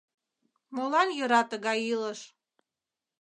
—Молан 0.75 1.09
йӧра 1.17 1.41
тыгай 1.51 1.79
илыш? 1.93 2.19